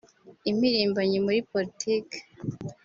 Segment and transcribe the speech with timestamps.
[0.51, 2.17] impirimbanyi muri politike